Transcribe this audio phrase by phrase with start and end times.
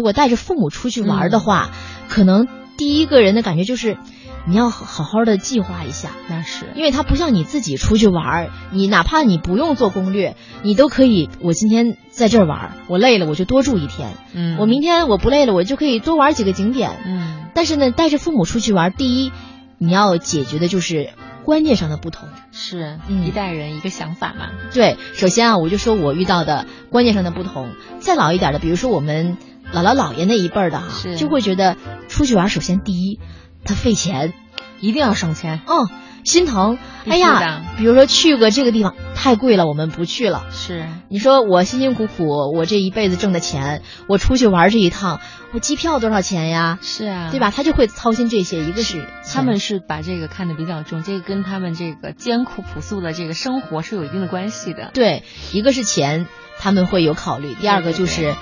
[0.00, 1.72] 如果带着父母出去玩的话，
[2.08, 3.98] 可能第一个人的感觉就是，
[4.46, 11.28] 你要好好的计划一下，那是因为他不像你自己出去玩，你哪怕你不用做攻略，你都可以。
[11.40, 16.92] 我今天在这儿玩，我累了我就多住一天，嗯，我明天我不累了，我就可以多玩几个景点。
[17.04, 19.32] 嗯，但是呢，带着父母出去玩，第一
[19.78, 21.10] 你要解决的就是
[21.44, 22.28] 观念上的不同。
[22.52, 24.50] 是嗯一代人一个想法嘛。
[24.72, 27.72] 对，首先啊，我就说我遇到的观念上的不同。
[27.98, 29.36] 再老一点的，比如说我们
[29.72, 31.76] 姥姥姥爷那一辈儿的哈，是就会觉得
[32.08, 33.20] 出去玩，首先第一，
[33.64, 34.32] 他费钱，
[34.80, 35.60] 一定要省钱。
[35.66, 35.88] 嗯，
[36.24, 36.78] 心疼。
[37.06, 40.46] 哎呀，比如说去个这个地方太贵了，我们不去了。
[40.50, 45.20] 是，你说我辛辛苦苦，我这一辈子挣的钱，我出去玩这一趟，
[45.52, 46.78] 我机票多少钱呀？
[46.82, 47.50] 是啊，对吧？
[47.50, 54.90] 他就会操心这些，一个是他们是把这个看得比较重，这个跟他们这个艰苦朴素的这个生活是有一定的关系的。
[54.92, 56.26] 对，一个是钱，
[56.58, 58.34] 他们会有考虑；第二个就是，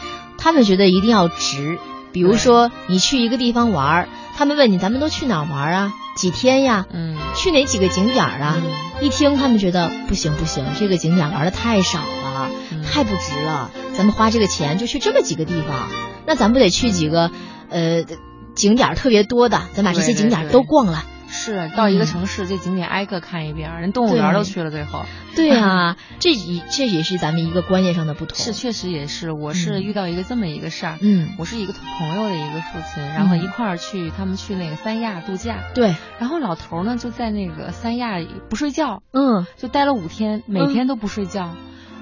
[0.46, 1.76] 他们觉得一定要值。
[2.12, 5.92] 比如说你去一个地方玩儿，他们问你咱们都去哪儿玩啊？
[6.14, 6.86] 几天呀？
[6.92, 8.54] 嗯，去哪几个景点儿啊？
[8.56, 8.70] 嗯
[9.04, 13.72] 一听他们觉得不行不行，这个景点玩的太少了，嗯太不值了。
[13.92, 15.88] 咱们花这个钱就去这么几个地方，
[16.28, 17.32] 那咱不得去几个
[17.68, 18.04] 呃
[18.54, 19.60] 景点儿特别多的？
[19.74, 21.02] 咱把这些景点儿都逛了。
[21.28, 25.04] 是到一个嗯城市，这景点挨个看一遍儿，人动物园都去了，最后。
[25.34, 28.36] 对啊，这也这也是咱们一个观念上的不同。
[28.38, 30.98] 是，确实也是，我是嗯遇到一个这么一个事儿。
[31.02, 38.18] 嗯，我是一个朋友的一个父亲，然后嗯一块儿去，他们去那个三亚度假，对，然后老头儿呢就在那个三亚
[38.48, 41.54] 不睡觉，嗯，就待了五天，每嗯天都不睡觉。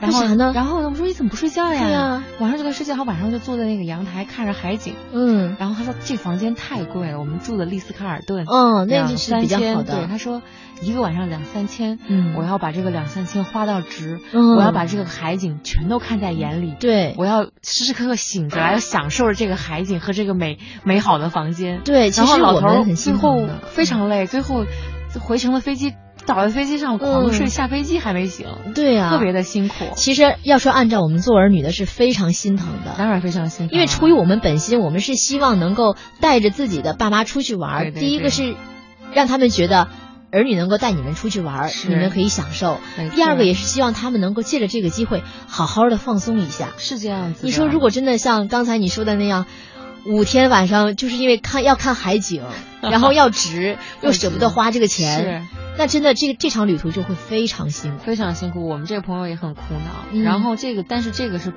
[0.04, 1.80] 然后为啥呢然后呢，我说你怎么不睡觉呀？
[1.80, 4.94] 对呀晚上就在睡觉，他晚上就坐在那个阳台看着海景。
[5.12, 9.94] 嗯，然后他说这房间太贵了，我们住的丽思卡尔顿，嗯，那两就是比较好的。
[9.94, 10.42] 对，他说
[10.82, 16.74] 一个晚上两三千，嗯我要把这个两三千花到值，嗯我要把这个海景全都看在眼里。
[16.78, 21.80] 对我要时时刻刻醒着来，要享受着这个海景和这个美美好的房间。
[21.84, 24.64] 对，其然后实我老头最们很心后非常累，最后
[25.20, 25.94] 回程的飞机
[26.26, 29.74] 倒在飞机上狂睡，嗯下飞机还没醒，对呀、特别的辛苦。
[29.96, 37.82] 其实要说按照我们做儿女的是非常心疼的，当然非常心疼啊，因为出于我们本心，我们是希望能够带着自己的爸妈出去玩儿。
[37.84, 38.56] 对对第一个是
[39.12, 39.88] 让他们觉得
[40.30, 42.78] 儿女能够带你们出去玩你们可以享受。
[43.14, 46.70] 第二个也是希望他们能够借着这个机会好好的放松一下。
[46.78, 47.40] 是这样子。
[47.46, 49.46] 你说如果真的像刚才你说的那样。
[50.06, 52.42] 五天晚上就是因为看要看海景，
[52.82, 55.42] 然后要值， 又舍不得花这个钱，是
[55.76, 58.04] 那真的这个这场旅途就会非常辛苦。
[58.04, 60.04] 非常辛苦，我们这个朋友也很苦恼。
[60.12, 61.52] 嗯然后这个，但是这个是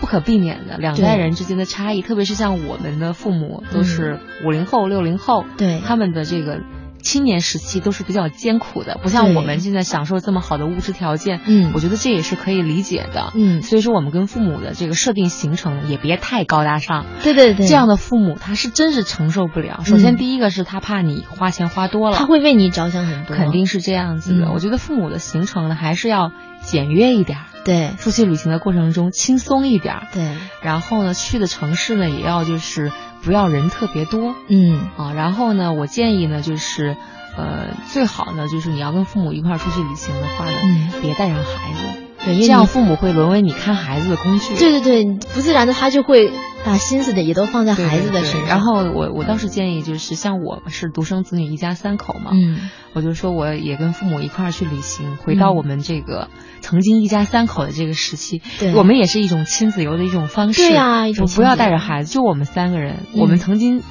[0.00, 6.60] 不可避免的，两代人之间的差异，特别是像我们的父母都是五零后、六零后，对他们的这个。
[7.04, 11.40] 青年时期都是比较艰苦的，不像我们现在享受这么好的物质条件。
[11.46, 13.32] 嗯我觉得这也是可以理解的。
[13.36, 17.06] 嗯，所以说我们跟父母的这个设定行程也别太高大上。
[17.22, 19.82] 对对对，这样的父母他是真是承受不了。
[19.84, 24.46] 首先第一个是他怕你花钱花多了，他会为你着想很多，肯定是这样子的。
[24.46, 26.32] 嗯我觉得父母的行程呢，还是要
[26.62, 30.06] 简约一点儿，对出去旅行的过程中轻松一点儿。
[30.12, 32.92] 对，然后呢，去的城市呢，也要就是
[33.24, 35.12] 不要人特别多嗯啊。
[35.14, 36.96] 然后呢，我建议呢，就是
[37.36, 41.80] 呃，最好呢，就是你要跟父母一块儿出去旅行的话呢，嗯，别带上孩子，
[42.24, 44.54] 对，因为这样父母会沦为你看孩子的工具。
[44.56, 45.04] 对对对，
[45.34, 46.32] 不自然的他就会
[46.64, 56.28] 把心思的也都放在孩子的身上，然后我我倒是建议，就是像我们是独生子女，一家三口嘛，嗯我就说我也跟父母一块儿去旅行，回到我们这个
[56.60, 60.62] 曾经一家三口的这个时期，对我们也是一种亲子游的一种方式。
[60.62, 63.00] 对呀一种我不要带着孩子，就我们三个人。
[63.12, 63.82] 嗯我们曾经，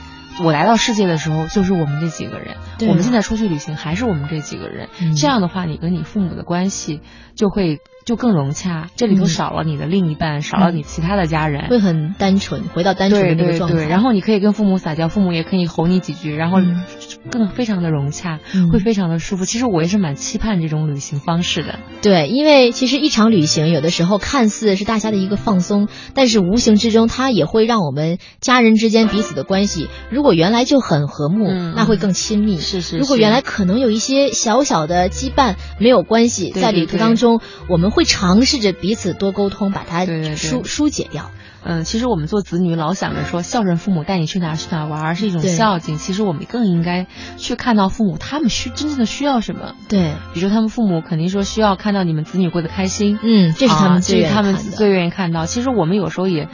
[0.44, 2.56] 我来到世界的时候，就是我们这几个人。
[2.80, 4.90] 对我们现在出去旅行，还是我们这几个人。
[5.00, 7.02] 嗯这样的话，你跟你父母的关系
[7.36, 8.90] 就会就更融洽。
[8.96, 11.68] 这里头嗯少了你的另一半，少了你其他的家人。
[11.70, 16.84] 会很单纯，回到单纯的对那个状态，对对，然后你可以跟父母撒娇，父母也可以吼你几句，然后嗯
[17.32, 19.46] 更非常的融洽，嗯会非常的舒服。
[19.46, 21.80] 其实我也是蛮期盼这种旅行方式的。
[22.02, 32.58] 对，因为其实一场旅行有的时候看似是大家的一个放松，但是无形之中它也会让我们家人之间彼此的关系，如果原来就很和睦，嗯那会更亲密。
[32.58, 37.40] 是是如果原来可能有一些小小的羁绊，没有关系，在旅途当中，
[37.70, 40.06] 我们会尝试着彼此多沟通，把它
[40.36, 41.32] 疏疏解掉。
[41.66, 45.98] 嗯，其实我们做子女老想着说孝顺父母，带你去哪儿去哪儿玩儿是一种孝敬。
[45.98, 47.08] 其实我们更应该
[47.38, 49.74] 去看到父母他们需真正的需要什么。
[49.88, 55.46] 对，比如说他们父母肯定说需要看到你们子女过得开心，嗯，这是他啊们最他们最愿意看到。
[55.46, 56.50] 其实我们有时候也。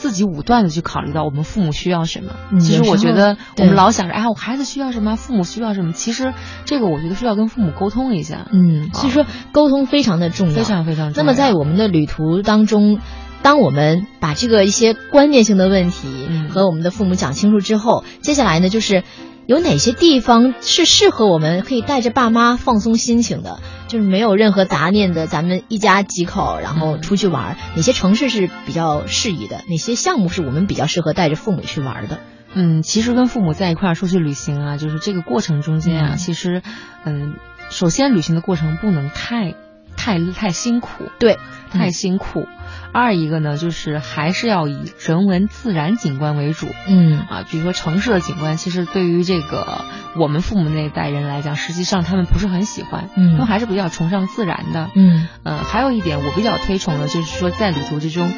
[0.00, 5.92] 自己武断的去考虑到我们父母需要什么，嗯其实我觉得我们老想着，哎，我孩子需要什么，父母需要什么。
[5.92, 6.32] 其实
[6.64, 11.22] 这个我觉得是要跟父母沟通一下，嗯，所以说沟通非常的重要，非常非常重要。
[11.22, 12.98] 那么在我们的旅途当中，
[13.42, 16.48] 当我们把这个一些观念性的问题嗯。
[16.48, 19.04] 和我们的父母讲清楚之后，接下来呢，就是
[19.50, 23.58] 有哪些地方是适合我们可以带着爸妈放松心情的，
[23.88, 32.20] 就是没有任何杂念的，咱们一家几口然后出去玩，哪些城市是比较适宜的，哪些项目是我们比较适合带着父母去玩的。
[32.54, 36.16] 嗯，其实跟父母在一块儿出去旅行啊，就是这个过程中间啊，嗯。
[36.16, 36.62] 其实，
[37.04, 37.34] 嗯，
[37.70, 39.56] 首先旅行的过程不能太
[39.96, 41.38] 太太辛苦，对，
[41.70, 42.46] 太辛苦。
[42.92, 46.66] 二一个呢，就是还是要以人文自然景观为主。
[46.88, 47.20] 嗯。
[47.20, 49.84] 啊，比如说城市的景观，其实对于这个
[50.16, 53.32] 我们父母那一代人来讲，实际上他们不是很喜欢，嗯。
[53.32, 54.90] 他们还是比较崇尚自然的。
[54.94, 55.28] 嗯。
[55.44, 58.32] 呃，还有一点我比较推崇的，就是说在旅途之中，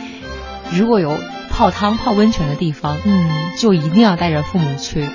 [0.72, 1.18] 如果有
[1.50, 3.30] 泡汤、泡温泉的地方，嗯。
[3.58, 5.08] 就一定要带着父母去。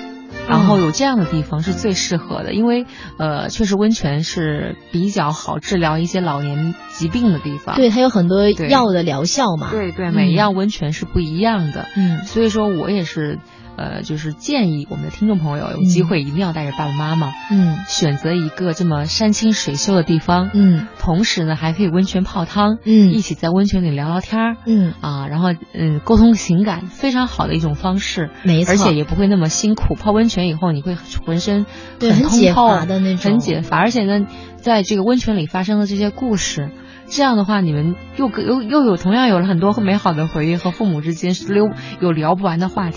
[0.48, 2.86] 然后有这样的地方是最适合的，因为
[3.18, 7.76] 呃，确实温泉是比较好治疗一些老年疾病的地方。
[7.76, 9.70] 对，它有很多药的疗效嘛。
[9.70, 11.86] 对对，嗯每一样温泉是不一样的。
[11.96, 13.38] 嗯所以说我也是
[13.78, 24.56] 呃，就是建议我们的听众朋友有机会一定要带着爸爸妈妈，嗯选择一个这么山清水秀的地方，嗯同时呢还可以温泉泡汤，嗯一起在温泉里聊聊天儿。
[24.66, 29.94] 嗯，啊，然后嗯，沟通情感非常好的一种方式，没错，而且也不会那么辛苦。
[29.94, 31.64] 泡温泉以后，你会浑身
[32.00, 33.78] 对很解通透乏的那种很解乏。
[33.78, 34.26] 而且呢，
[34.56, 36.70] 在这个温泉里发生的这些故事，
[37.06, 41.70] 这样的话，你们又又又有同样有了很多美好的回忆，和父母之间是溜
[42.00, 42.96] 有聊不完的话题。